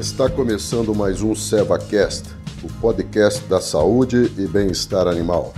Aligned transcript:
Está 0.00 0.30
começando 0.30 0.94
mais 0.94 1.20
um 1.20 1.34
SevaCast, 1.34 2.30
o 2.64 2.80
podcast 2.80 3.44
da 3.44 3.60
saúde 3.60 4.32
e 4.38 4.46
bem-estar 4.46 5.06
animal. 5.06 5.52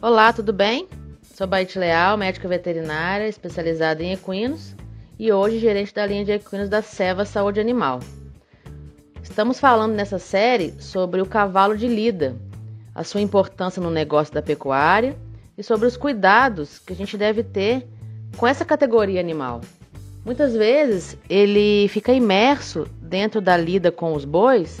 Olá, 0.00 0.32
tudo 0.32 0.52
bem? 0.52 0.88
Sou 1.22 1.46
Baite 1.46 1.78
Leal, 1.78 2.16
médica 2.16 2.48
veterinária 2.48 3.28
especializada 3.28 4.02
em 4.02 4.14
equinos 4.14 4.74
e 5.16 5.30
hoje 5.30 5.60
gerente 5.60 5.94
da 5.94 6.04
linha 6.04 6.24
de 6.24 6.32
equinos 6.32 6.68
da 6.68 6.82
Seva 6.82 7.24
Saúde 7.24 7.60
Animal. 7.60 8.00
Estamos 9.22 9.60
falando 9.60 9.94
nessa 9.94 10.18
série 10.18 10.74
sobre 10.80 11.22
o 11.22 11.26
cavalo 11.26 11.76
de 11.76 11.86
lida, 11.86 12.34
a 12.92 13.04
sua 13.04 13.20
importância 13.20 13.80
no 13.80 13.92
negócio 13.92 14.34
da 14.34 14.42
pecuária 14.42 15.16
e 15.56 15.62
sobre 15.62 15.86
os 15.86 15.96
cuidados 15.96 16.78
que 16.78 16.92
a 16.92 16.96
gente 16.96 17.16
deve 17.16 17.42
ter 17.42 17.86
com 18.36 18.46
essa 18.46 18.64
categoria 18.64 19.20
animal. 19.20 19.60
Muitas 20.24 20.54
vezes 20.54 21.18
ele 21.28 21.88
fica 21.88 22.12
imerso 22.12 22.86
dentro 23.00 23.40
da 23.40 23.56
lida 23.56 23.90
com 23.90 24.14
os 24.14 24.24
bois 24.24 24.80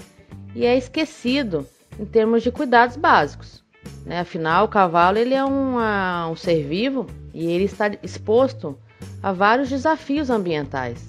e 0.54 0.64
é 0.64 0.76
esquecido 0.76 1.66
em 1.98 2.04
termos 2.04 2.42
de 2.42 2.50
cuidados 2.50 2.96
básicos. 2.96 3.62
Né? 4.06 4.20
Afinal, 4.20 4.64
o 4.64 4.68
cavalo 4.68 5.18
ele 5.18 5.34
é 5.34 5.44
um 5.44 6.36
ser 6.36 6.64
vivo 6.64 7.06
e 7.34 7.46
ele 7.46 7.64
está 7.64 7.90
exposto 8.02 8.78
a 9.22 9.32
vários 9.32 9.68
desafios 9.68 10.30
ambientais, 10.30 11.02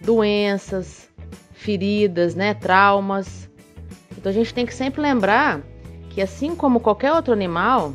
doenças, 0.00 1.08
feridas, 1.52 2.34
né, 2.34 2.54
traumas. 2.54 3.48
Então 4.16 4.30
a 4.30 4.34
gente 4.34 4.52
tem 4.52 4.66
que 4.66 4.74
sempre 4.74 5.00
lembrar 5.00 5.60
que 6.10 6.20
assim 6.20 6.54
como 6.54 6.80
qualquer 6.80 7.12
outro 7.12 7.32
animal, 7.32 7.92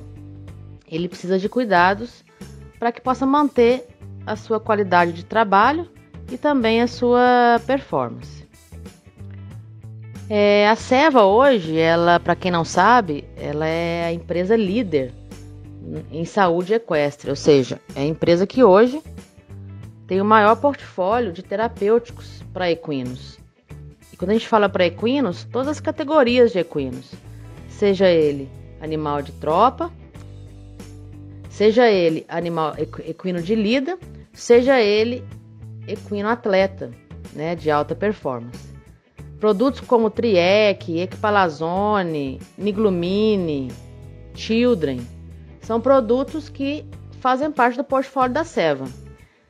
ele 0.92 1.08
precisa 1.08 1.40
de 1.40 1.48
cuidados 1.48 2.24
para 2.78 2.92
que 2.92 3.00
possa 3.00 3.26
manter 3.26 3.88
a 4.26 4.36
sua 4.36 4.60
qualidade 4.60 5.14
de 5.14 5.24
trabalho 5.24 5.90
e 6.32 6.38
também 6.38 6.82
a 6.82 6.88
sua 6.88 7.62
performance. 7.66 8.48
É, 10.30 10.68
a 10.68 10.76
Seva 10.76 11.24
hoje, 11.24 11.78
ela, 11.78 12.20
para 12.20 12.36
quem 12.36 12.52
não 12.52 12.64
sabe, 12.64 13.26
ela 13.36 13.66
é 13.66 14.06
a 14.06 14.14
empresa 14.14 14.56
líder 14.56 15.14
em 16.12 16.24
saúde 16.24 16.74
equestre, 16.74 17.30
ou 17.30 17.36
seja, 17.36 17.82
é 17.96 18.02
a 18.02 18.06
empresa 18.06 18.48
que 18.48 18.64
hoje 18.64 19.02
tem 20.08 20.22
o 20.22 20.26
maior 20.26 20.56
portfólio 20.56 21.34
de 21.34 21.44
terapêuticos 21.44 22.44
para 22.54 22.72
equinos. 22.72 23.40
E 24.12 24.18
quando 24.18 24.32
a 24.32 24.34
gente 24.34 24.48
fala 24.48 24.70
para 24.70 24.86
equinos, 24.86 25.46
todas 25.52 25.68
as 25.68 25.80
categorias 25.80 26.52
de 26.52 26.60
equinos, 26.60 27.12
seja 27.68 28.08
ele 28.10 28.50
animal 28.80 29.22
de 29.22 29.32
tropa, 29.34 29.92
seja 31.62 31.88
ele 31.88 32.26
animal 32.28 32.74
equino 33.06 33.40
de 33.40 33.54
lida, 33.54 33.96
seja 34.34 34.82
ele 34.82 35.24
equino 35.88 36.28
atleta, 36.28 36.90
né, 37.34 37.56
de 37.56 37.70
alta 37.70 37.94
performance. 37.94 38.74
Produtos 39.40 39.80
como 39.82 40.10
Triec, 40.10 41.00
Equipalazone, 41.00 42.42
Niglumine, 42.58 43.72
Children 44.34 45.02
são 45.62 45.80
produtos 45.80 46.50
que 46.50 46.84
fazem 47.20 47.52
parte 47.52 47.78
do 47.78 47.84
portfólio 47.84 48.34
da 48.34 48.44
Seva. 48.44 48.86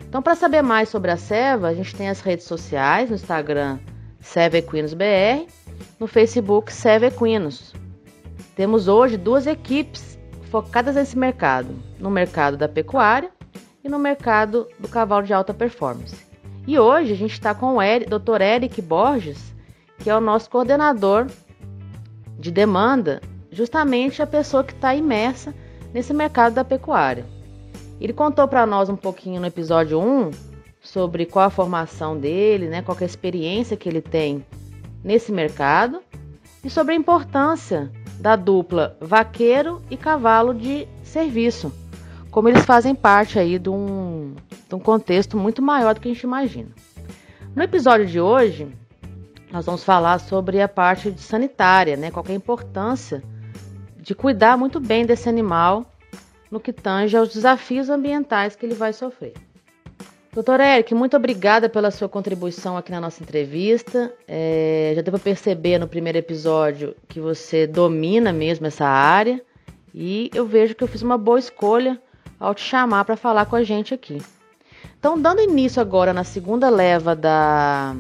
Então, 0.02 0.22
para 0.22 0.36
saber 0.36 0.62
mais 0.62 0.90
sobre 0.90 1.12
a 1.12 1.18
Seva, 1.18 1.70
a 1.70 1.74
gente 1.74 1.96
tem 1.96 2.10
as 2.10 2.20
redes 2.20 2.46
sociais, 2.46 3.10
no 3.10 3.16
Instagram 3.16 3.80
Seva 4.20 4.58
Equinos 4.58 4.94
BR, 4.94 5.48
no 5.98 6.08
Facebook 6.08 6.74
Seva 6.74 7.06
Equinos. 7.06 7.74
Temos 8.54 8.90
hoje 8.90 9.16
duas 9.16 9.48
equipes 9.48 10.11
focadas 10.52 10.96
nesse 10.96 11.18
mercado, 11.18 11.70
no 11.98 12.12
mercado 12.12 12.58
da 12.58 12.68
pecuária 12.68 13.32
e 13.82 13.88
no 13.88 13.98
mercado 13.98 14.68
do 14.78 14.88
cavalo 14.90 15.26
de 15.26 15.34
alta 15.34 15.54
performance. 15.54 16.16
E 16.68 16.78
hoje 16.78 17.14
a 17.14 17.16
gente 17.16 17.32
está 17.32 17.56
com 17.56 17.78
o 17.78 17.80
Dr. 17.80 18.42
Eric 18.42 18.82
Borges, 18.82 19.56
que 19.98 20.10
é 20.10 20.16
o 20.16 20.20
nosso 20.20 20.50
coordenador 20.50 21.28
de 22.38 22.52
demanda, 22.52 23.22
justamente 23.50 24.22
a 24.22 24.28
pessoa 24.28 24.64
que 24.64 24.74
está 24.74 24.94
imersa 24.94 25.56
nesse 25.94 26.14
mercado 26.14 26.54
da 26.54 26.66
pecuária. 26.66 27.26
Ele 28.00 28.12
contou 28.12 28.46
para 28.48 28.66
nós 28.66 28.90
um 28.90 28.96
pouquinho 28.98 29.40
no 29.40 29.48
episódio 29.48 30.00
1 30.00 30.32
sobre 30.82 31.26
qual 31.26 31.46
a 31.46 31.50
formação 31.50 32.18
dele, 32.18 32.68
né, 32.68 32.82
qual 32.82 32.98
é 33.00 33.04
a 33.04 33.06
experiência 33.06 33.78
que 33.78 33.88
ele 33.88 34.02
tem 34.02 34.46
nesse 35.02 35.32
mercado 35.32 36.02
e 36.64 36.70
sobre 36.70 36.94
a 36.94 36.98
importância 36.98 37.90
da 38.22 38.36
dupla 38.36 38.96
vaqueiro 39.02 39.82
e 39.90 39.98
cavalo 39.98 40.54
de 40.54 40.88
serviço, 41.04 41.74
como 42.30 42.48
eles 42.48 42.64
fazem 42.64 42.94
parte 42.94 43.40
aí 43.40 43.58
de 43.58 43.70
um, 43.70 44.36
de 44.70 44.76
um 44.76 44.80
contexto 44.80 45.36
muito 45.36 45.60
maior 45.62 45.96
do 45.96 46.00
que 46.00 46.08
a 46.08 46.14
gente 46.14 46.24
imagina. 46.24 46.70
No 47.56 47.64
episódio 47.64 48.06
de 48.06 48.22
hoje, 48.22 48.68
nós 49.52 49.66
vamos 49.66 49.84
falar 49.84 50.20
sobre 50.20 50.62
a 50.62 50.68
parte 50.68 51.12
de 51.12 51.20
sanitária, 51.20 51.98
né? 51.98 52.12
Qual 52.12 52.24
é 52.30 52.32
a 52.32 52.36
importância 52.36 53.24
de 53.98 54.14
cuidar 54.14 54.56
muito 54.56 54.80
bem 54.80 55.04
desse 55.04 55.28
animal 55.28 55.86
no 56.50 56.60
que 56.60 56.72
tange 56.72 57.18
aos 57.18 57.34
desafios 57.34 57.90
ambientais 57.90 58.56
que 58.56 58.66
ele 58.66 58.76
vai 58.76 58.94
sofrer. 58.94 59.34
Doutor 60.34 60.62
Eric, 60.62 60.96
muito 60.96 61.18
obrigada 61.18 61.68
pela 61.68 61.92
sua 61.92 62.08
contribuição 62.08 62.78
aqui 62.78 62.90
na 62.90 63.02
nossa 63.02 63.22
entrevista. 63.22 64.14
É, 64.26 64.94
já 64.96 65.02
deu 65.02 65.12
para 65.12 65.20
perceber 65.20 65.78
no 65.78 65.90
primeiro 65.90 66.18
episódio 66.18 66.96
que 67.10 67.20
você 67.20 67.68
domina 67.68 68.32
mesmo 68.32 68.66
essa 68.66 68.86
área 68.86 69.44
e 69.94 70.32
eu 70.34 70.46
vejo 70.46 70.74
que 70.74 70.86
eu 70.86 70.88
fiz 70.88 71.02
uma 71.02 71.18
boa 71.18 71.38
escolha 71.38 72.02
ao 72.40 72.56
te 72.56 72.64
chamar 72.64 73.04
para 73.04 73.18
falar 73.18 73.46
com 73.46 73.58
a 73.58 73.64
gente 73.64 73.94
aqui. 73.94 74.22
Então, 74.98 75.22
dando 75.22 75.42
início 75.42 75.82
agora 75.82 76.14
na 76.14 76.24
segunda 76.24 76.70
leva 76.70 77.14
da, 77.14 77.94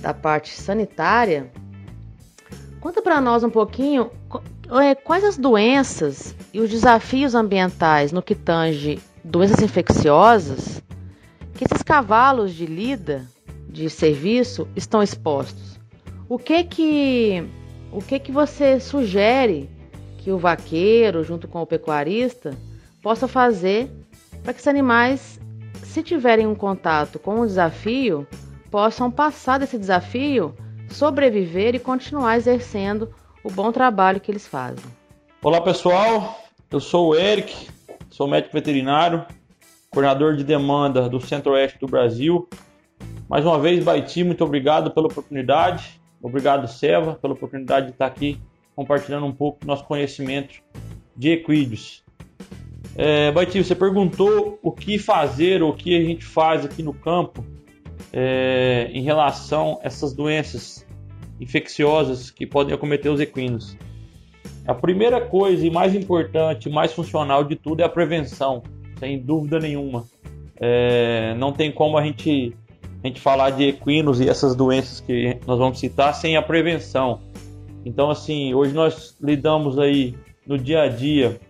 da 0.00 0.12
parte 0.12 0.60
sanitária, 0.60 1.52
conta 2.80 3.00
para 3.00 3.20
nós 3.20 3.44
um 3.44 3.50
pouquinho 3.50 4.10
é, 4.82 4.96
quais 4.96 5.22
as 5.22 5.36
doenças 5.38 6.34
e 6.52 6.60
os 6.60 6.68
desafios 6.68 7.36
ambientais 7.36 8.10
no 8.10 8.20
que 8.20 8.34
tange 8.34 8.98
doenças 9.22 9.62
infecciosas 9.62 10.79
cavalos 11.90 12.54
de 12.54 12.66
lida 12.66 13.26
de 13.68 13.90
serviço 13.90 14.68
estão 14.76 15.02
expostos. 15.02 15.76
O 16.28 16.38
que 16.38 16.62
que 16.62 17.44
o 17.90 18.00
que 18.00 18.20
que 18.20 18.30
você 18.30 18.78
sugere 18.78 19.68
que 20.18 20.30
o 20.30 20.38
vaqueiro 20.38 21.24
junto 21.24 21.48
com 21.48 21.60
o 21.60 21.66
pecuarista 21.66 22.56
possa 23.02 23.26
fazer 23.26 23.90
para 24.44 24.52
que 24.52 24.60
esses 24.60 24.68
animais, 24.68 25.40
se 25.82 26.00
tiverem 26.00 26.46
um 26.46 26.54
contato 26.54 27.18
com 27.18 27.40
o 27.40 27.46
desafio, 27.46 28.24
possam 28.70 29.10
passar 29.10 29.58
desse 29.58 29.76
desafio, 29.76 30.54
sobreviver 30.88 31.74
e 31.74 31.80
continuar 31.80 32.36
exercendo 32.36 33.12
o 33.42 33.50
bom 33.50 33.72
trabalho 33.72 34.20
que 34.20 34.30
eles 34.30 34.46
fazem. 34.46 34.84
Olá 35.42 35.60
pessoal, 35.60 36.40
eu 36.70 36.78
sou 36.78 37.08
o 37.08 37.14
Eric, 37.16 37.68
sou 38.10 38.28
médico 38.28 38.52
veterinário, 38.52 39.26
coordenador 39.92 40.36
de 40.36 40.44
demanda 40.44 41.08
do 41.08 41.20
Centro-Oeste 41.20 41.78
do 41.80 41.88
Brasil. 41.88 42.48
Mais 43.28 43.44
uma 43.44 43.58
vez, 43.58 43.82
Baiti, 43.82 44.22
muito 44.22 44.44
obrigado 44.44 44.92
pela 44.92 45.08
oportunidade. 45.08 46.00
Obrigado, 46.22 46.68
Seva, 46.68 47.14
pela 47.14 47.34
oportunidade 47.34 47.86
de 47.86 47.92
estar 47.92 48.06
aqui 48.06 48.40
compartilhando 48.76 49.26
um 49.26 49.32
pouco 49.32 49.60
do 49.60 49.66
nosso 49.66 49.84
conhecimento 49.84 50.62
de 51.16 51.30
equídeos. 51.30 52.04
É, 52.94 53.32
Baiti, 53.32 53.62
você 53.62 53.74
perguntou 53.74 54.60
o 54.62 54.70
que 54.70 54.96
fazer, 54.96 55.60
o 55.62 55.72
que 55.72 55.96
a 55.96 56.04
gente 56.04 56.24
faz 56.24 56.64
aqui 56.64 56.82
no 56.82 56.94
campo 56.94 57.44
é, 58.12 58.90
em 58.92 59.02
relação 59.02 59.80
a 59.82 59.86
essas 59.86 60.12
doenças 60.12 60.86
infecciosas 61.40 62.30
que 62.30 62.46
podem 62.46 62.74
acometer 62.74 63.10
os 63.10 63.18
equinos. 63.18 63.76
A 64.68 64.74
primeira 64.74 65.20
coisa 65.20 65.66
e 65.66 65.70
mais 65.70 65.96
importante, 65.96 66.70
mais 66.70 66.92
funcional 66.92 67.42
de 67.42 67.56
tudo 67.56 67.80
é 67.80 67.84
a 67.84 67.88
prevenção, 67.88 68.62
sem 69.00 69.18
dúvida 69.18 69.58
nenhuma. 69.58 70.04
É, 70.60 71.34
não 71.38 71.52
tem 71.52 71.72
como 71.72 71.96
a 71.96 72.04
gente, 72.04 72.54
a 73.02 73.06
gente 73.06 73.20
falar 73.20 73.50
de 73.50 73.64
equinos 73.64 74.20
e 74.20 74.28
essas 74.28 74.54
doenças 74.54 75.00
que 75.00 75.38
nós 75.46 75.58
vamos 75.58 75.80
citar 75.80 76.14
sem 76.14 76.36
a 76.36 76.42
prevenção. 76.42 77.20
Então, 77.84 78.10
assim, 78.10 78.52
hoje 78.52 78.74
nós 78.74 79.16
lidamos 79.20 79.78
aí 79.78 80.14
no 80.46 80.58
dia 80.58 80.82
a 80.82 80.88
dia 80.88 81.40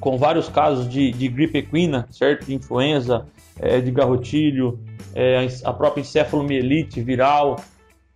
com 0.00 0.16
vários 0.16 0.48
casos 0.48 0.88
de, 0.88 1.12
de 1.12 1.28
gripe 1.28 1.58
equina, 1.58 2.08
certo? 2.10 2.46
De 2.46 2.54
influenza, 2.54 3.26
é, 3.60 3.78
de 3.78 3.90
garrotilho, 3.90 4.80
é, 5.14 5.46
a 5.62 5.72
própria 5.72 6.00
encefalomielite 6.00 7.00
viral, 7.00 7.60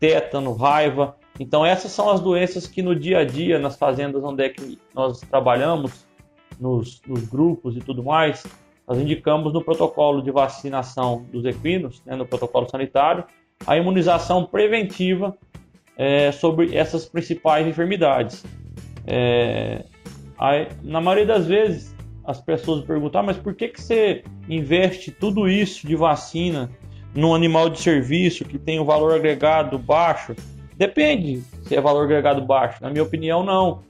tétano, 0.01 0.55
raiva. 0.55 1.15
Então 1.39 1.65
essas 1.65 1.93
são 1.93 2.11
as 2.11 2.21
doenças 2.21 2.67
que 2.67 2.83
no 2.83 2.99
dia 2.99 3.19
a 3.19 3.25
dia, 3.25 3.59
nas 3.59 3.77
fazendas 3.77 4.25
onde 4.25 4.43
é 4.43 4.49
que 4.49 4.79
nós 4.95 5.21
trabalhamos, 5.21 6.07
nos, 6.59 7.01
nos 7.07 7.25
grupos 7.27 7.77
e 7.77 7.81
tudo 7.81 8.03
mais, 8.03 8.45
nós 8.87 8.99
indicamos 8.99 9.53
no 9.53 9.63
protocolo 9.63 10.23
de 10.23 10.31
vacinação 10.31 11.27
dos 11.33 11.45
equinos, 11.45 12.03
né, 12.05 12.15
no 12.15 12.27
protocolo 12.27 12.69
sanitário, 12.69 13.25
a 13.67 13.77
imunização 13.77 14.45
preventiva 14.45 15.37
é, 15.97 16.31
sobre 16.31 16.77
essas 16.77 17.07
principais 17.07 17.67
enfermidades. 17.67 18.45
É, 19.07 19.85
na 20.83 21.01
maioria 21.01 21.27
das 21.27 21.47
vezes, 21.47 21.95
as 22.25 22.41
pessoas 22.41 22.85
perguntam, 22.85 23.21
ah, 23.21 23.25
mas 23.25 23.37
por 23.37 23.55
que, 23.55 23.69
que 23.69 23.81
você 23.81 24.23
investe 24.49 25.11
tudo 25.11 25.49
isso 25.49 25.87
de 25.87 25.95
vacina 25.95 26.71
num 27.15 27.35
animal 27.35 27.71
de 27.71 27.81
serviço 27.81 28.45
que 28.45 28.59
tem 28.59 28.79
um 28.79 28.85
valor 28.85 29.15
agregado 29.15 29.79
baixo? 29.79 30.35
Depende 30.77 31.41
se 31.63 31.75
é 31.75 31.81
valor 31.81 32.05
agregado 32.05 32.43
baixo. 32.43 32.83
Na 32.83 32.91
minha 32.91 33.03
opinião, 33.03 33.43
não. 33.45 33.83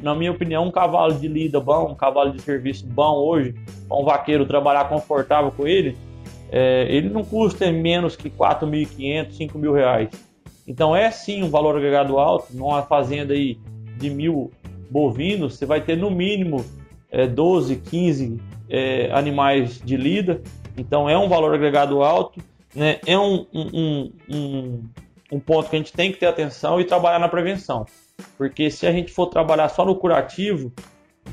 Na 0.00 0.14
minha, 0.14 0.30
opinião, 0.30 0.66
um 0.66 0.70
cavalo 0.70 1.14
de 1.14 1.26
lida 1.26 1.58
bom, 1.58 1.92
um 1.92 1.94
cavalo 1.94 2.30
de 2.32 2.42
serviço 2.42 2.86
bom 2.86 3.16
hoje, 3.16 3.54
para 3.88 3.96
um 3.96 4.04
vaqueiro 4.04 4.44
trabalhar 4.44 4.86
confortável 4.86 5.50
com 5.50 5.66
ele, 5.66 5.96
é, 6.50 6.86
ele 6.90 7.08
não 7.08 7.24
custa 7.24 7.72
menos 7.72 8.14
que 8.14 8.28
4.500, 8.28 9.32
5 9.32 9.58
mil 9.58 9.72
reais. 9.72 10.10
Então 10.68 10.94
é 10.94 11.10
sim 11.10 11.42
um 11.42 11.48
valor 11.48 11.74
agregado 11.74 12.18
alto. 12.18 12.54
Numa 12.54 12.82
fazenda 12.82 13.32
aí 13.32 13.58
de 13.96 14.10
mil 14.10 14.52
bovinos, 14.90 15.56
você 15.56 15.64
vai 15.64 15.80
ter 15.80 15.96
no 15.96 16.10
mínimo 16.10 16.62
é, 17.10 17.26
12, 17.26 17.76
15 17.76 18.38
é, 18.68 19.10
animais 19.12 19.80
de 19.82 19.96
lida. 19.96 20.42
Então 20.76 21.08
é 21.08 21.16
um 21.16 21.30
valor 21.30 21.54
agregado 21.54 22.02
alto. 22.02 22.40
Né? 22.74 23.00
É 23.06 23.18
um, 23.18 23.46
um, 23.54 24.12
um, 24.28 24.82
um 25.32 25.40
ponto 25.40 25.70
que 25.70 25.76
a 25.76 25.78
gente 25.78 25.94
tem 25.94 26.12
que 26.12 26.18
ter 26.18 26.26
atenção 26.26 26.78
e 26.78 26.84
trabalhar 26.84 27.18
na 27.18 27.28
prevenção. 27.28 27.86
Porque 28.36 28.70
se 28.70 28.86
a 28.86 28.92
gente 28.92 29.12
for 29.12 29.26
trabalhar 29.26 29.68
só 29.68 29.84
no 29.84 29.94
curativo, 29.96 30.72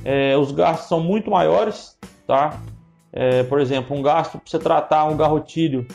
é, 0.04 0.38
os 0.38 0.52
gastos 0.52 0.88
são 0.88 1.00
muito 1.00 1.30
maiores, 1.30 1.98
tá? 2.28 2.60
É, 3.12 3.44
por 3.44 3.60
exemplo, 3.60 3.98
um 3.98 4.02
gasto 4.02 4.38
para 4.38 4.42
você 4.46 4.60
tratar 4.60 5.06
um 5.06 5.18
garrotilho 5.18 5.88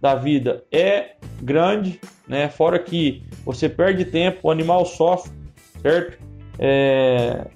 da 0.00 0.14
vida 0.14 0.64
é 0.72 1.16
grande, 1.40 2.00
né? 2.26 2.48
Fora 2.48 2.78
que 2.78 3.22
você 3.44 3.68
perde 3.68 4.04
tempo, 4.04 4.40
o 4.44 4.50
animal 4.50 4.86
sofre, 4.86 5.32
certo? 5.82 6.18
É, 6.58 7.46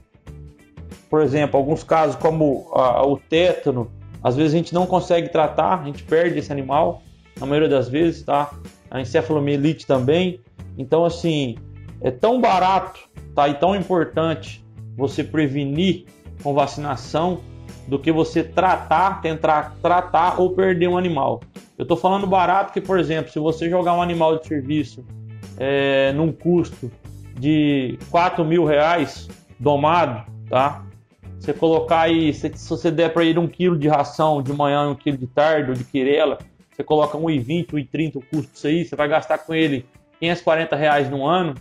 por 1.08 1.22
exemplo, 1.22 1.56
alguns 1.58 1.82
casos 1.82 2.16
como 2.16 2.70
a, 2.74 3.06
o 3.06 3.16
tétano, 3.16 3.90
às 4.22 4.36
vezes 4.36 4.52
a 4.52 4.56
gente 4.56 4.74
não 4.74 4.86
consegue 4.86 5.28
tratar, 5.28 5.80
a 5.80 5.84
gente 5.84 6.02
perde 6.02 6.38
esse 6.38 6.52
animal, 6.52 7.02
na 7.38 7.46
maioria 7.46 7.68
das 7.68 7.88
vezes, 7.88 8.22
tá? 8.22 8.50
a 8.90 9.00
encefalomielite 9.00 9.86
também. 9.86 10.40
Então, 10.76 11.04
assim, 11.04 11.56
é 12.00 12.10
tão 12.10 12.40
barato 12.40 13.00
tá, 13.34 13.48
e 13.48 13.54
tão 13.54 13.74
importante 13.74 14.64
você 14.96 15.22
prevenir 15.22 16.06
com 16.42 16.54
vacinação 16.54 17.40
do 17.86 17.98
que 17.98 18.12
você 18.12 18.42
tratar, 18.44 19.20
tentar 19.20 19.76
tratar 19.82 20.40
ou 20.40 20.50
perder 20.50 20.88
um 20.88 20.98
animal. 20.98 21.40
Eu 21.76 21.82
estou 21.82 21.96
falando 21.96 22.26
barato 22.26 22.72
que, 22.72 22.80
por 22.80 22.98
exemplo, 22.98 23.32
se 23.32 23.38
você 23.38 23.70
jogar 23.70 23.94
um 23.94 24.02
animal 24.02 24.38
de 24.38 24.46
serviço 24.46 25.04
é, 25.56 26.12
num 26.12 26.32
custo 26.32 26.90
de 27.38 27.98
4 28.10 28.44
mil 28.44 28.64
reais 28.64 29.28
domado, 29.58 30.30
tá? 30.48 30.84
Você 31.38 31.52
colocar 31.52 32.02
aí, 32.02 32.34
se, 32.34 32.50
se 32.54 32.68
você 32.68 32.90
der 32.90 33.12
para 33.12 33.24
ele 33.24 33.38
um 33.38 33.46
quilo 33.46 33.78
de 33.78 33.88
ração 33.88 34.42
de 34.42 34.52
manhã 34.52 34.84
e 34.84 34.88
um 34.88 34.94
quilo 34.94 35.16
de 35.16 35.26
tarde 35.26 35.70
ou 35.70 35.76
de 35.76 35.84
quirela, 35.84 36.38
você 36.70 36.82
coloca 36.82 37.16
1,20, 37.16 37.68
1,30 37.70 38.16
o 38.16 38.20
custo 38.20 38.52
disso 38.52 38.66
aí, 38.66 38.84
você 38.84 38.96
vai 38.96 39.08
gastar 39.08 39.38
com 39.38 39.54
ele 39.54 39.86
540 40.20 40.76
reais 40.76 41.08
no 41.08 41.24
ano, 41.24 41.54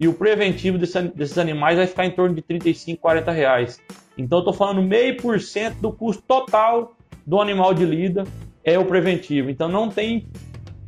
e 0.00 0.08
o 0.08 0.14
preventivo 0.14 0.78
desse, 0.78 1.00
desses 1.02 1.36
animais 1.36 1.76
vai 1.76 1.86
ficar 1.86 2.06
em 2.06 2.10
torno 2.10 2.34
de 2.34 2.40
35, 2.40 3.00
40 3.02 3.30
reais. 3.30 3.80
Então 4.16 4.38
estou 4.38 4.54
falando 4.54 4.82
meio 4.82 5.18
por 5.18 5.38
cento 5.38 5.76
do 5.76 5.92
custo 5.92 6.22
total 6.26 6.96
do 7.26 7.38
animal 7.38 7.74
de 7.74 7.84
lida 7.84 8.24
é 8.64 8.78
o 8.78 8.84
preventivo. 8.86 9.50
Então 9.50 9.68
não 9.68 9.90
tem 9.90 10.26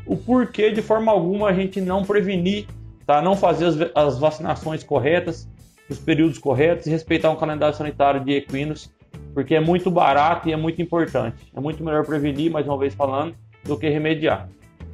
o 0.06 0.16
porquê 0.16 0.70
de 0.70 0.80
forma 0.80 1.12
alguma 1.12 1.48
a 1.48 1.52
gente 1.52 1.78
não 1.78 2.02
prevenir, 2.02 2.66
tá? 3.06 3.20
não 3.20 3.36
fazer 3.36 3.66
as, 3.66 3.76
as 3.94 4.18
vacinações 4.18 4.82
corretas, 4.82 5.46
os 5.90 5.98
períodos 5.98 6.38
corretos 6.38 6.86
e 6.86 6.90
respeitar 6.90 7.30
um 7.30 7.36
calendário 7.36 7.76
sanitário 7.76 8.24
de 8.24 8.32
equinos, 8.32 8.90
porque 9.34 9.54
é 9.54 9.60
muito 9.60 9.90
barato 9.90 10.48
e 10.48 10.52
é 10.52 10.56
muito 10.56 10.80
importante. 10.80 11.50
É 11.54 11.60
muito 11.60 11.84
melhor 11.84 12.04
prevenir, 12.06 12.50
mais 12.50 12.66
uma 12.66 12.78
vez 12.78 12.94
falando, 12.94 13.34
do 13.62 13.78
que 13.78 13.88
remediar. 13.90 14.48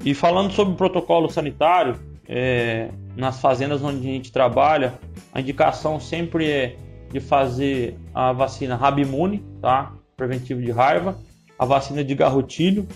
E 0.04 0.12
falando 0.12 0.52
sobre 0.52 0.74
o 0.74 0.76
protocolo 0.76 1.28
sanitário, 1.28 1.96
é, 2.28 2.90
nas 3.16 3.40
fazendas 3.40 3.82
onde 3.82 4.06
a 4.06 4.12
gente 4.12 4.30
trabalha, 4.30 4.94
a 5.32 5.40
indicação 5.40 5.98
sempre 5.98 6.50
é 6.50 6.76
de 7.10 7.20
fazer 7.20 7.96
a 8.14 8.32
vacina 8.32 8.76
Rabimune, 8.76 9.42
tá? 9.62 9.94
Preventivo 10.14 10.60
de 10.60 10.70
raiva, 10.70 11.16
a 11.58 11.64
vacina 11.64 12.04
de 12.04 12.14
garrotilho, 12.14 12.86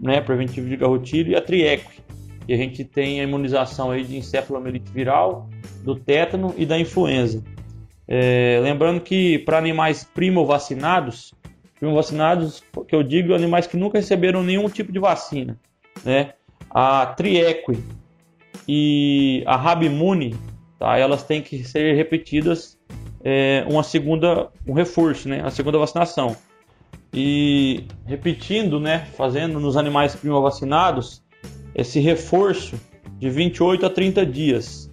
né? 0.00 0.22
Preventivo 0.22 0.68
de 0.68 0.76
garrotilho 0.76 1.32
e 1.32 1.36
a 1.36 1.42
Trieque. 1.42 2.00
E 2.48 2.54
a 2.54 2.56
gente 2.56 2.82
tem 2.84 3.20
a 3.20 3.24
imunização 3.24 3.90
aí 3.90 4.04
de 4.04 4.16
encefalomielite 4.16 4.90
viral, 4.90 5.50
do 5.82 5.94
tétano 5.94 6.54
e 6.56 6.64
da 6.64 6.78
influenza. 6.78 7.42
É, 8.08 8.60
lembrando 8.62 9.00
que 9.00 9.40
para 9.40 9.58
animais 9.58 10.04
primo 10.04 10.46
vacinados, 10.46 11.34
vacinados, 11.80 12.62
que 12.88 12.94
eu 12.94 13.02
digo, 13.02 13.34
animais 13.34 13.66
que 13.66 13.76
nunca 13.76 13.98
receberam 13.98 14.42
nenhum 14.42 14.68
tipo 14.68 14.92
de 14.92 14.98
vacina, 14.98 15.58
né? 16.04 16.32
A 16.70 17.06
Trieque 17.06 17.82
e 18.68 19.42
a 19.46 19.56
Rabimune, 19.56 20.34
tá? 20.78 20.96
Elas 20.98 21.22
têm 21.22 21.42
que 21.42 21.64
ser 21.64 21.94
repetidas 21.94 22.78
é, 23.24 23.64
uma 23.68 23.82
segunda, 23.82 24.48
um 24.66 24.72
reforço, 24.72 25.28
né? 25.28 25.42
A 25.44 25.50
segunda 25.50 25.78
vacinação. 25.78 26.36
E 27.12 27.84
repetindo, 28.04 28.80
né? 28.80 29.06
Fazendo 29.16 29.58
nos 29.60 29.76
animais 29.76 30.14
primo 30.14 30.40
vacinados 30.40 31.22
esse 31.74 32.00
reforço 32.00 32.76
de 33.18 33.28
28 33.30 33.86
a 33.86 33.90
30 33.90 34.26
dias. 34.26 34.90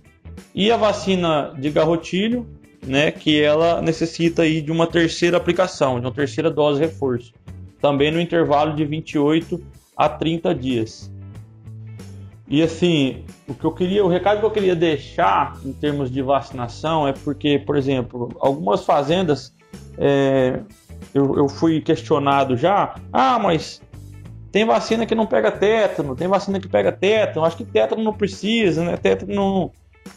E 0.54 0.72
a 0.72 0.78
vacina 0.78 1.54
de 1.58 1.70
garrotilho 1.70 2.48
né, 2.86 3.12
que 3.12 3.42
ela 3.42 3.81
necessita 3.81 4.44
aí 4.44 4.62
de 4.62 4.72
uma 4.72 4.88
terceira 4.88 5.38
aplicação, 5.38 6.00
de 6.00 6.06
uma 6.06 6.14
terceira 6.14 6.52
dose 6.52 6.80
reforço, 6.81 7.34
também 7.81 8.12
no 8.12 8.20
intervalo 8.20 8.75
de 8.75 8.86
28 8.86 9.62
a 9.96 10.10
30 10.10 10.54
dias. 10.56 11.12
E 12.48 12.62
assim, 12.62 13.24
o 13.48 13.54
que 13.54 13.63
eu 13.63 13.72
queria, 13.72 14.04
o 14.04 14.07
recado 14.07 14.40
que 14.40 14.45
eu 14.45 14.51
queria 14.51 14.75
deixar 14.75 15.57
em 15.63 15.72
termos 15.72 16.12
de 16.12 16.22
vacinação 16.22 17.07
é 17.07 17.13
porque, 17.13 17.57
por 17.57 17.78
exemplo, 17.78 18.36
algumas 18.40 18.86
fazendas 18.86 19.54
é, 19.98 20.60
eu, 21.13 21.38
eu 21.38 21.48
fui 21.48 21.80
questionado 21.81 22.57
já, 22.57 22.95
ah, 23.12 23.40
mas 23.40 23.81
tem 24.51 24.66
vacina 24.66 25.06
que 25.06 25.16
não 25.16 25.25
pega 25.25 25.51
tétano, 25.51 26.16
tem 26.16 26.28
vacina 26.28 26.60
que 26.60 26.68
pega 26.68 26.92
tétano, 26.92 27.45
acho 27.45 27.57
que 27.57 27.66
tétano 27.66 28.04
não 28.04 28.13
precisa, 28.13 28.84
né? 28.84 28.98
Tétano 28.98 29.34
não, 29.34 29.72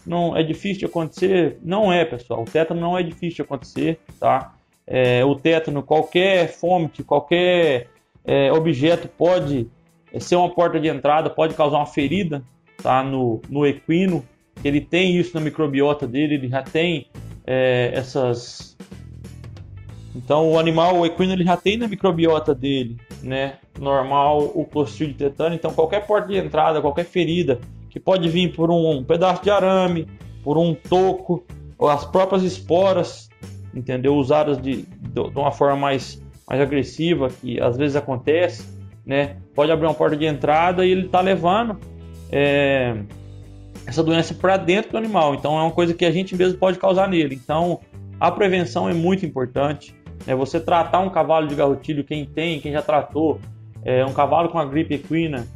não 0.05 0.37
é 0.37 0.43
difícil 0.43 0.81
de 0.81 0.85
acontecer? 0.87 1.59
Não 1.63 1.93
é, 1.93 2.05
pessoal. 2.05 2.43
O 2.43 2.45
tétano 2.45 2.81
não 2.81 2.99
é 2.99 3.03
difícil 3.03 3.37
de 3.37 3.43
acontecer, 3.43 3.99
tá? 4.21 4.53
É, 4.87 5.25
o 5.25 5.35
tétano, 5.35 5.83
qualquer 5.83 6.49
fômite, 6.49 7.03
qualquer 7.03 7.89
é, 8.25 8.53
objeto 8.53 9.09
pode 9.09 9.71
ser 10.19 10.37
uma 10.37 10.49
porta 10.49 10.79
de 10.81 10.89
entrada, 10.89 11.29
pode 11.31 11.55
causar 11.55 11.79
uma 11.79 11.87
ferida, 11.87 12.43
tá? 12.83 13.03
No, 13.03 13.41
no 13.49 13.67
equino, 13.67 14.25
ele 14.65 14.81
tem 14.81 15.17
isso 15.17 15.35
na 15.35 15.41
microbiota 15.41 16.07
dele, 16.07 16.35
ele 16.35 16.49
já 16.49 16.63
tem 16.63 17.09
é, 17.47 17.91
essas. 17.95 18.77
Então, 20.15 20.51
o 20.51 20.59
animal, 20.59 20.99
o 20.99 21.07
equino, 21.07 21.33
ele 21.33 21.45
já 21.45 21.57
tem 21.57 21.77
na 21.77 21.87
microbiota 21.87 22.55
dele, 22.55 22.97
né? 23.23 23.59
Normal, 23.79 24.51
o 24.55 24.65
clostridio 24.65 25.17
tetano. 25.17 25.55
Então, 25.55 25.73
qualquer 25.73 26.07
porta 26.07 26.29
de 26.29 26.37
entrada, 26.37 26.81
qualquer 26.81 27.05
ferida 27.05 27.61
que 27.91 28.01
pode 28.01 28.29
vir 28.29 28.55
por 28.55 28.71
um, 28.71 29.05
pedaço 29.05 29.43
de 29.43 29.51
arame, 29.51 30.07
por 30.43 30.57
um 30.57 30.75
toco, 30.75 31.45
ou 31.79 31.89
as 31.89 32.05
próprias 32.05 32.43
esporas, 32.43 33.29
entendeu? 33.75 34.15
Usadas 34.17 34.61
de, 34.61 34.83
de, 34.83 35.21
uma 35.35 35.53
forma 35.53 35.77
mais, 35.77 36.23
mais 36.49 36.61
agressiva, 36.61 37.29
que 37.29 37.61
às 37.61 37.77
vezes 37.77 37.97
acontece, 37.97 38.67
né? 39.07 39.37
Pode 39.55 39.71
abrir 39.71 39.87
uma 39.87 39.95
porta 39.95 40.17
de 40.17 40.27
entrada 40.27 40.85
e 40.85 40.91
ele 40.91 41.07
está 41.07 41.21
levando 41.21 41.79
é, 42.31 42.97
essa 43.87 44.03
doença 44.03 44.35
para 44.35 44.57
dentro 44.57 44.91
do 44.91 44.99
animal. 44.99 45.35
Então 45.35 45.57
é 45.57 45.63
uma 45.63 45.71
coisa 45.71 45.95
que 45.95 46.05
a 46.05 46.11
gente 46.11 46.35
mesmo 46.37 46.59
pode 46.59 46.79
causar 46.79 47.09
nele. 47.09 47.37
Então 47.37 47.81
a 48.19 48.31
prevenção 48.33 48.89
é 48.89 48.93
muito 48.93 49.25
importante. 49.25 49.95
Né? 50.27 50.35
Você 50.35 50.59
tratar 50.59 50.99
um 50.99 51.11
cavalo 51.11 51.47
de 51.47 51.55
garrotilho, 51.55 52.03
quem 52.03 52.25
tem, 52.25 52.61
quem 52.61 52.73
já 52.73 52.83
tratou, 52.83 53.41
é, 53.85 54.05
um 54.05 54.13
cavalo 54.13 54.49
com 54.49 54.59
a 54.59 54.65
gripe 54.65 54.95
equina, 54.95 55.47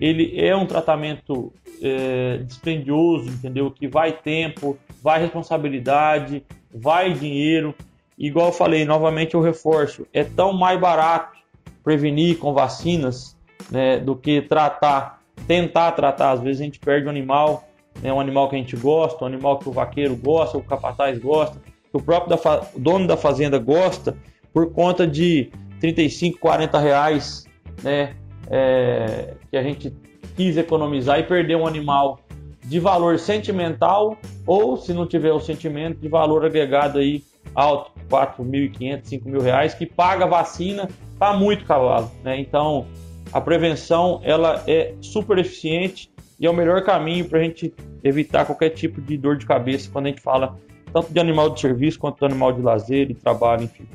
ele 0.00 0.40
é 0.40 0.54
um 0.54 0.64
tratamento 0.64 1.52
é, 1.82 2.38
dispendioso, 2.38 3.28
entendeu? 3.28 3.70
Que 3.70 3.88
vai 3.88 4.12
tempo, 4.12 4.78
vai 5.02 5.20
responsabilidade, 5.20 6.44
vai 6.72 7.12
dinheiro. 7.12 7.74
Igual 8.16 8.46
eu 8.46 8.52
falei, 8.52 8.84
novamente 8.84 9.34
eu 9.34 9.40
reforço, 9.40 10.06
é 10.12 10.22
tão 10.22 10.52
mais 10.52 10.78
barato 10.78 11.39
prevenir 11.82 12.38
com 12.38 12.52
vacinas 12.52 13.36
né, 13.70 13.98
do 13.98 14.16
que 14.16 14.42
tratar, 14.42 15.20
tentar 15.46 15.92
tratar. 15.92 16.32
Às 16.32 16.40
vezes 16.40 16.60
a 16.60 16.64
gente 16.64 16.78
perde 16.78 17.06
um 17.06 17.10
animal, 17.10 17.68
né, 18.02 18.12
um 18.12 18.20
animal 18.20 18.48
que 18.48 18.56
a 18.56 18.58
gente 18.58 18.76
gosta, 18.76 19.24
um 19.24 19.26
animal 19.26 19.58
que 19.58 19.68
o 19.68 19.72
vaqueiro 19.72 20.16
gosta, 20.16 20.58
o 20.58 20.62
capataz 20.62 21.18
gosta, 21.18 21.58
que 21.58 21.96
o 21.96 22.02
próprio 22.02 22.36
da 22.36 22.62
dono 22.76 23.06
da 23.06 23.16
fazenda 23.16 23.58
gosta, 23.58 24.16
por 24.52 24.72
conta 24.72 25.06
de 25.06 25.50
35, 25.80 26.38
40 26.38 26.78
reais, 26.78 27.46
né, 27.82 28.14
é, 28.48 29.34
que 29.50 29.56
a 29.56 29.62
gente 29.62 29.94
quis 30.36 30.56
economizar 30.56 31.18
e 31.18 31.22
perder 31.22 31.56
um 31.56 31.66
animal 31.66 32.20
de 32.64 32.78
valor 32.78 33.18
sentimental 33.18 34.16
ou, 34.46 34.76
se 34.76 34.92
não 34.92 35.06
tiver 35.06 35.32
o 35.32 35.40
sentimento, 35.40 35.98
de 35.98 36.08
valor 36.08 36.44
agregado 36.44 36.98
aí 36.98 37.22
alto, 37.54 37.92
4.500, 38.08 39.00
5 39.04 39.28
mil 39.28 39.40
reais, 39.40 39.74
que 39.74 39.86
paga 39.86 40.26
vacina 40.26 40.88
para 41.20 41.36
muito 41.36 41.66
cavalo. 41.66 42.10
Né? 42.24 42.40
Então, 42.40 42.86
a 43.30 43.40
prevenção 43.40 44.20
ela 44.24 44.64
é 44.66 44.94
super 45.02 45.38
eficiente 45.38 46.10
e 46.40 46.46
é 46.46 46.50
o 46.50 46.54
melhor 46.54 46.82
caminho 46.82 47.28
para 47.28 47.38
a 47.38 47.42
gente 47.42 47.72
evitar 48.02 48.46
qualquer 48.46 48.70
tipo 48.70 49.02
de 49.02 49.18
dor 49.18 49.36
de 49.36 49.44
cabeça 49.44 49.90
quando 49.92 50.06
a 50.06 50.08
gente 50.08 50.22
fala 50.22 50.56
tanto 50.90 51.12
de 51.12 51.20
animal 51.20 51.50
de 51.50 51.60
serviço 51.60 51.98
quanto 51.98 52.18
de 52.18 52.24
animal 52.24 52.52
de 52.52 52.62
lazer 52.62 53.10
e 53.10 53.14
trabalho, 53.14 53.64
enfim. 53.64 53.86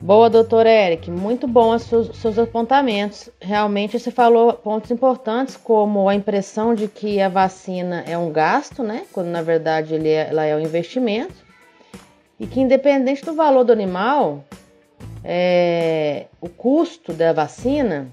Boa, 0.00 0.28
doutor 0.28 0.66
Eric, 0.66 1.10
muito 1.10 1.46
bom 1.46 1.74
os 1.74 1.82
seus, 1.82 2.16
seus, 2.16 2.38
apontamentos. 2.38 3.30
Realmente 3.40 3.98
você 3.98 4.10
falou 4.10 4.52
pontos 4.52 4.90
importantes, 4.90 5.56
como 5.56 6.08
a 6.08 6.14
impressão 6.14 6.74
de 6.74 6.88
que 6.88 7.20
a 7.20 7.28
vacina 7.28 8.02
é 8.06 8.18
um 8.18 8.30
gasto, 8.30 8.82
né? 8.82 9.04
Quando 9.12 9.28
na 9.28 9.40
verdade 9.40 9.94
ele 9.94 10.08
é, 10.08 10.28
ela 10.28 10.44
é 10.44 10.56
um 10.56 10.60
investimento. 10.60 11.34
E 12.38 12.46
que 12.46 12.60
independente 12.60 13.24
do 13.24 13.34
valor 13.34 13.64
do 13.64 13.72
animal, 13.72 14.44
é, 15.24 16.26
o 16.40 16.48
custo 16.48 17.12
da 17.12 17.32
vacina 17.32 18.08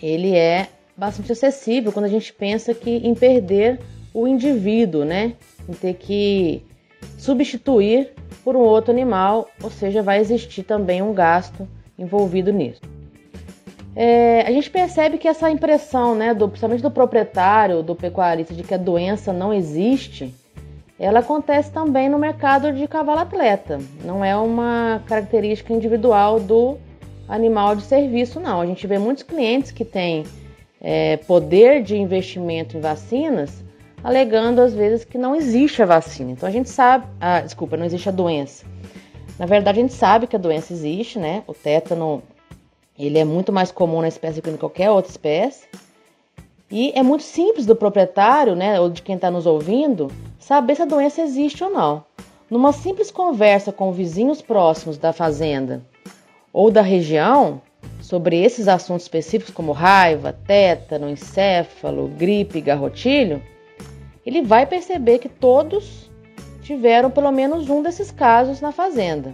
ele 0.00 0.36
é 0.36 0.68
bastante 0.96 1.32
acessível 1.32 1.90
quando 1.90 2.04
a 2.04 2.08
gente 2.10 2.32
pensa 2.32 2.72
que 2.72 2.90
em 2.90 3.14
perder 3.14 3.80
o 4.12 4.28
indivíduo, 4.28 5.04
né? 5.04 5.34
Em 5.68 5.72
ter 5.72 5.94
que 5.94 6.62
substituir 7.18 8.12
por 8.44 8.54
um 8.54 8.60
outro 8.60 8.92
animal, 8.92 9.48
ou 9.62 9.70
seja, 9.70 10.02
vai 10.02 10.20
existir 10.20 10.62
também 10.62 11.02
um 11.02 11.12
gasto 11.12 11.66
envolvido 11.98 12.52
nisso. 12.52 12.80
É, 13.96 14.42
a 14.42 14.50
gente 14.50 14.70
percebe 14.70 15.18
que 15.18 15.28
essa 15.28 15.50
impressão, 15.50 16.14
né, 16.14 16.34
do, 16.34 16.48
principalmente 16.48 16.82
do 16.82 16.90
proprietário, 16.90 17.82
do 17.82 17.94
pecuarista, 17.94 18.52
de 18.52 18.62
que 18.62 18.74
a 18.74 18.78
doença 18.78 19.32
não 19.32 19.52
existe, 19.52 20.34
ela 20.98 21.20
acontece 21.20 21.70
também 21.70 22.08
no 22.08 22.18
mercado 22.18 22.72
de 22.72 22.86
cavalo 22.86 23.20
atleta. 23.20 23.80
Não 24.04 24.24
é 24.24 24.36
uma 24.36 25.02
característica 25.06 25.72
individual 25.72 26.38
do 26.38 26.78
animal 27.28 27.74
de 27.74 27.82
serviço, 27.82 28.38
não. 28.38 28.60
A 28.60 28.66
gente 28.66 28.86
vê 28.86 28.98
muitos 28.98 29.22
clientes 29.22 29.70
que 29.70 29.84
têm 29.84 30.24
é, 30.80 31.16
poder 31.16 31.82
de 31.82 31.96
investimento 31.96 32.76
em 32.76 32.80
vacinas 32.80 33.64
alegando 34.04 34.60
às 34.60 34.74
vezes 34.74 35.02
que 35.02 35.16
não 35.16 35.34
existe 35.34 35.82
a 35.82 35.86
vacina. 35.86 36.30
Então 36.30 36.46
a 36.46 36.52
gente 36.52 36.68
sabe, 36.68 37.06
ah, 37.18 37.40
desculpa, 37.40 37.74
não 37.74 37.86
existe 37.86 38.06
a 38.06 38.12
doença. 38.12 38.66
Na 39.38 39.46
verdade 39.46 39.78
a 39.78 39.82
gente 39.82 39.94
sabe 39.94 40.26
que 40.26 40.36
a 40.36 40.38
doença 40.38 40.74
existe, 40.74 41.18
né? 41.18 41.42
O 41.46 41.54
tétano 41.54 42.22
ele 42.98 43.18
é 43.18 43.24
muito 43.24 43.50
mais 43.50 43.72
comum 43.72 44.02
na 44.02 44.08
espécie 44.08 44.42
que 44.42 44.50
em 44.50 44.58
qualquer 44.58 44.90
outra 44.90 45.10
espécie. 45.10 45.66
E 46.76 46.90
é 46.96 47.04
muito 47.04 47.22
simples 47.22 47.66
do 47.66 47.76
proprietário, 47.76 48.56
né, 48.56 48.80
ou 48.80 48.90
de 48.90 49.00
quem 49.00 49.14
está 49.14 49.30
nos 49.30 49.46
ouvindo, 49.46 50.10
saber 50.40 50.74
se 50.74 50.82
a 50.82 50.84
doença 50.84 51.22
existe 51.22 51.62
ou 51.62 51.70
não. 51.70 52.04
Numa 52.50 52.72
simples 52.72 53.12
conversa 53.12 53.70
com 53.70 53.92
vizinhos 53.92 54.42
próximos 54.42 54.98
da 54.98 55.12
fazenda 55.12 55.82
ou 56.52 56.72
da 56.72 56.82
região 56.82 57.62
sobre 58.00 58.42
esses 58.42 58.66
assuntos 58.66 59.04
específicos 59.04 59.54
como 59.54 59.70
raiva, 59.70 60.32
tétano, 60.32 61.08
encéfalo, 61.08 62.08
gripe, 62.08 62.60
garrotilho, 62.60 63.40
ele 64.26 64.42
vai 64.42 64.66
perceber 64.66 65.20
que 65.20 65.28
todos 65.28 66.10
tiveram 66.60 67.08
pelo 67.08 67.30
menos 67.30 67.70
um 67.70 67.84
desses 67.84 68.10
casos 68.10 68.60
na 68.60 68.72
fazenda. 68.72 69.32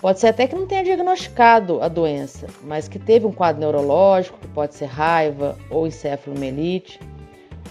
Pode 0.00 0.18
ser 0.18 0.28
até 0.28 0.46
que 0.46 0.56
não 0.56 0.66
tenha 0.66 0.82
diagnosticado 0.82 1.82
a 1.82 1.88
doença, 1.88 2.46
mas 2.62 2.88
que 2.88 2.98
teve 2.98 3.26
um 3.26 3.32
quadro 3.32 3.60
neurológico, 3.60 4.38
que 4.38 4.48
pode 4.48 4.74
ser 4.74 4.86
raiva 4.86 5.58
ou 5.68 5.86
encefalomelite, 5.86 6.98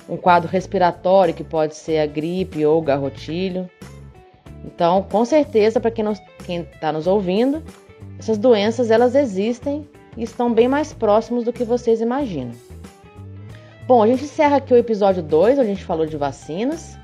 um 0.08 0.16
quadro 0.16 0.48
respiratório, 0.48 1.34
que 1.34 1.44
pode 1.44 1.76
ser 1.76 2.00
a 2.00 2.06
gripe 2.06 2.64
ou 2.66 2.82
garrotilho. 2.82 3.70
Então, 4.64 5.02
com 5.04 5.26
certeza, 5.26 5.80
para 5.80 5.90
quem 5.90 6.62
está 6.62 6.92
nos 6.92 7.08
ouvindo, 7.08 7.64
essas 8.20 8.38
doenças 8.38 8.92
elas 8.92 9.16
existem 9.16 9.88
e 10.16 10.24
estão 10.24 10.54
bem 10.54 10.68
mais 10.68 10.94
próximos 10.94 11.44
do 11.44 11.54
que 11.54 11.64
vocês 11.64 12.00
imaginam. 12.00 12.54
Bom, 13.88 14.04
a 14.04 14.08
gente 14.08 14.26
encerra 14.26 14.58
aqui 14.58 14.72
o 14.72 14.78
episódio 14.78 15.24
2, 15.24 15.58
onde 15.58 15.68
a 15.68 15.74
gente 15.74 15.84
falou 15.84 16.06
de 16.06 16.16
vacinas. 16.16 16.96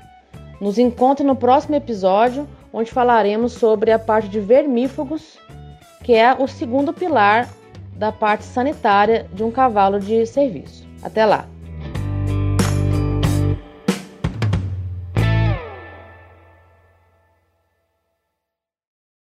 Nos 0.60 0.78
encontre 0.78 1.26
no 1.26 1.34
próximo 1.34 1.74
episódio, 1.74 2.46
onde 2.76 2.90
falaremos 2.90 3.54
sobre 3.54 3.90
a 3.90 3.98
parte 3.98 4.28
de 4.28 4.38
vermífugos, 4.38 5.38
que 6.04 6.12
é 6.12 6.34
o 6.34 6.46
segundo 6.46 6.92
pilar 6.92 7.48
da 7.94 8.12
parte 8.12 8.44
sanitária 8.44 9.26
de 9.32 9.42
um 9.42 9.50
cavalo 9.50 9.98
de 9.98 10.26
serviço. 10.26 10.86
Até 11.02 11.24
lá! 11.24 11.55